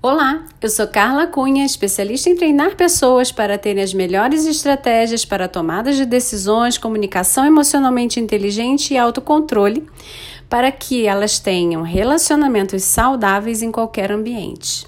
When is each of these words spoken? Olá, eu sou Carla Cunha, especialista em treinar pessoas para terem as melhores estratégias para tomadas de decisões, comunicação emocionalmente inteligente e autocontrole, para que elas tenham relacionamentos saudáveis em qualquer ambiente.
Olá, 0.00 0.44
eu 0.62 0.70
sou 0.70 0.86
Carla 0.86 1.26
Cunha, 1.26 1.66
especialista 1.66 2.30
em 2.30 2.36
treinar 2.36 2.76
pessoas 2.76 3.32
para 3.32 3.58
terem 3.58 3.82
as 3.82 3.92
melhores 3.92 4.46
estratégias 4.46 5.24
para 5.24 5.48
tomadas 5.48 5.96
de 5.96 6.06
decisões, 6.06 6.78
comunicação 6.78 7.44
emocionalmente 7.44 8.20
inteligente 8.20 8.94
e 8.94 8.96
autocontrole, 8.96 9.84
para 10.48 10.70
que 10.70 11.04
elas 11.04 11.40
tenham 11.40 11.82
relacionamentos 11.82 12.84
saudáveis 12.84 13.60
em 13.60 13.72
qualquer 13.72 14.12
ambiente. 14.12 14.86